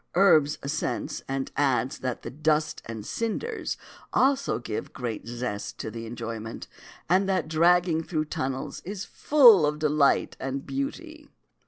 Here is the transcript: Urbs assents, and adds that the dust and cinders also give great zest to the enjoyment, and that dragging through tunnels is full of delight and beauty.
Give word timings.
Urbs 0.15 0.57
assents, 0.63 1.21
and 1.27 1.51
adds 1.55 1.99
that 1.99 2.23
the 2.23 2.31
dust 2.31 2.81
and 2.85 3.05
cinders 3.05 3.77
also 4.11 4.57
give 4.57 4.93
great 4.93 5.27
zest 5.27 5.77
to 5.77 5.91
the 5.91 6.07
enjoyment, 6.07 6.67
and 7.07 7.29
that 7.29 7.47
dragging 7.47 8.01
through 8.01 8.25
tunnels 8.25 8.81
is 8.83 9.05
full 9.05 9.63
of 9.63 9.77
delight 9.77 10.35
and 10.39 10.65
beauty. 10.65 11.29